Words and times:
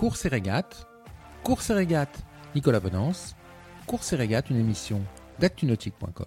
Course 0.00 0.24
et 0.24 0.28
régate, 0.28 0.86
Course 1.44 1.68
et 1.68 1.74
régate, 1.74 2.24
Nicolas 2.54 2.80
Bonance, 2.80 3.36
Course 3.86 4.14
et 4.14 4.16
régate, 4.16 4.48
une 4.48 4.56
émission 4.56 5.02
d'actunautique.com. 5.40 6.24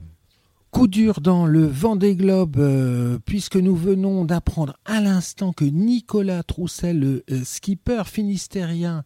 Coup 0.70 0.88
dur 0.88 1.22
dans 1.22 1.48
le 1.48 1.66
Vendée 1.66 2.16
Globe, 2.16 2.58
euh, 2.60 3.18
puisque 3.26 3.56
nous 3.56 3.76
venons 3.76 4.26
d'apprendre 4.26 4.78
à 4.86 5.02
l'instant 5.02 5.54
que 5.54 5.66
Nicolas 5.66 6.44
Troussel, 6.44 7.00
le 7.00 7.24
euh, 7.32 7.44
skipper 7.44 8.04
finistérien 8.06 9.04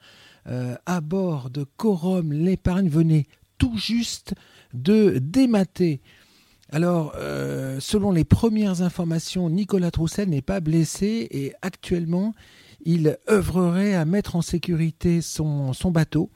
euh, 0.49 0.75
à 0.85 0.99
bord 0.99 1.49
de 1.49 1.65
Corum 1.77 2.33
l'épargne, 2.33 2.89
venait 2.89 3.25
tout 3.57 3.77
juste 3.77 4.33
de 4.73 5.17
démater. 5.21 6.01
Alors, 6.73 7.13
selon 7.79 8.11
les 8.11 8.25
premières 8.25 8.81
informations, 8.81 9.49
Nicolas 9.49 9.89
Troussel 9.89 10.27
n'est 10.27 10.41
pas 10.41 10.59
blessé 10.59 11.29
et 11.31 11.53
actuellement, 11.61 12.33
il 12.85 13.17
œuvrerait 13.29 13.95
à 13.95 14.05
mettre 14.05 14.35
en 14.35 14.41
sécurité 14.41 15.21
son, 15.21 15.73
bateau. 15.85 16.29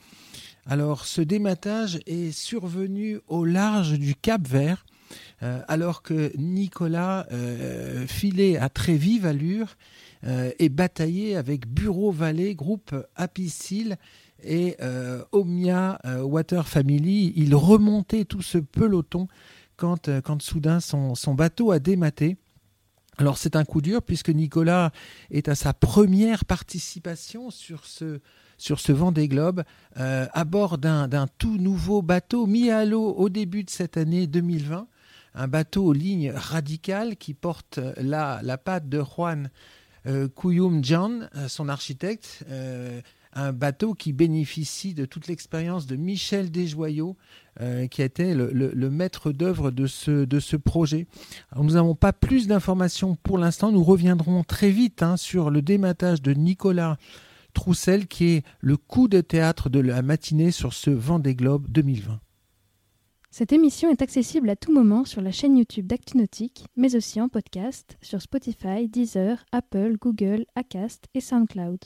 Alors, 0.66 1.06
ce 1.06 1.22
dématage 1.22 2.00
est 2.06 2.32
survenu 2.32 3.20
au 3.28 3.46
large 3.46 3.98
du 3.98 4.16
Cap 4.16 4.48
Vert, 4.48 4.86
euh, 5.44 5.62
alors 5.68 6.04
que 6.04 6.32
Nicolas 6.38 7.26
euh, 7.32 8.06
filait 8.08 8.58
à 8.58 8.70
très 8.70 8.96
vive 8.96 9.26
allure 9.26 9.76
euh, 10.24 10.52
et 10.60 10.70
bataillait 10.70 11.36
avec 11.36 11.68
Bureau 11.68 12.12
Vallée, 12.12 12.56
groupe 12.56 12.96
Apicil 13.16 13.98
et 14.44 14.76
Omnia 15.32 16.00
Water 16.24 16.68
Family. 16.68 17.32
Il 17.36 17.54
remontait 17.54 18.26
tout 18.26 18.42
ce 18.42 18.58
peloton 18.58 19.28
quand, 19.78 20.10
soudain 20.40 20.80
son 20.80 21.34
bateau 21.36 21.70
a 21.70 21.78
dématé. 21.78 22.38
Alors 23.22 23.38
c'est 23.38 23.56
un 23.56 23.66
coup 23.66 23.82
dur 23.82 24.02
puisque 24.02 24.30
Nicolas 24.30 24.92
est 25.30 25.48
à 25.48 25.54
sa 25.54 25.76
première 25.76 26.44
participation 26.44 27.52
sur 27.52 27.86
ce, 27.86 28.20
sur 28.58 28.80
ce 28.80 28.92
Vendée 28.92 29.28
Globe 29.28 29.62
à 29.96 30.44
bord 30.44 30.80
d'un 30.80 31.28
tout 31.38 31.58
nouveau 31.58 32.02
bateau 32.02 32.48
mis 32.48 32.72
à 32.72 32.84
l'eau 32.84 33.14
au 33.14 33.30
début 33.30 33.64
de 33.64 33.70
cette 33.70 33.96
année 33.96 34.26
2020 34.26 34.88
un 35.36 35.48
bateau 35.48 35.86
aux 35.86 35.94
lignes 35.94 36.32
radicales 36.32 37.16
qui 37.16 37.36
porte 37.36 37.80
la, 37.98 38.40
la 38.42 38.58
patte 38.58 38.90
de 38.90 39.04
Juan 39.04 39.52
euh, 40.08 40.28
euh, 40.40 41.48
son 41.48 41.70
architecte, 41.70 42.44
euh, 42.50 43.02
un 43.34 43.54
bateau 43.54 43.94
qui 43.94 44.14
bénéficie 44.14 44.94
de 44.94 45.06
toute 45.06 45.28
l'expérience 45.28 45.86
de 45.86 45.96
Michel 45.96 46.52
Desjoyaux, 46.52 47.18
qui 47.90 48.02
a 48.02 48.06
été 48.06 48.34
le, 48.34 48.90
maître 48.90 49.32
d'œuvre 49.32 49.72
de 49.72 49.88
ce, 49.88 50.26
de 50.26 50.40
ce 50.40 50.56
projet. 50.56 51.08
nous 51.56 51.72
n'avons 51.72 51.96
pas 51.96 52.14
plus 52.14 52.48
d'informations 52.48 53.16
pour 53.16 53.38
l'instant, 53.38 53.72
nous 53.72 53.84
reviendrons 53.84 54.44
très 54.44 54.70
vite 54.70 55.04
hein, 55.04 55.18
sur 55.18 55.50
le 55.50 55.62
dématage 55.62 56.22
de 56.22 56.34
Nicolas 56.34 56.98
Troussel, 57.54 58.08
qui 58.08 58.26
est 58.26 58.46
le 58.60 58.78
coup 58.78 59.08
de 59.08 59.22
théâtre 59.22 59.70
de 59.70 59.80
la 59.80 60.02
matinée 60.02 60.52
sur 60.52 60.74
ce 60.74 60.90
Vendée 60.90 61.36
Globe 61.36 61.68
2020. 61.70 62.20
Cette 63.34 63.54
émission 63.54 63.90
est 63.90 64.02
accessible 64.02 64.50
à 64.50 64.58
tout 64.58 64.74
moment 64.74 65.06
sur 65.06 65.22
la 65.22 65.32
chaîne 65.32 65.58
YouTube 65.58 65.88
d'ActuNautique, 65.88 66.66
mais 66.76 66.96
aussi 66.98 67.22
en 67.22 67.30
podcast 67.30 67.98
sur 68.02 68.22
Spotify, 68.22 68.90
Deezer, 68.90 69.46
Apple, 69.54 69.96
Google, 70.02 70.46
Acast 70.56 71.08
et 71.14 71.22
SoundCloud. 71.22 71.80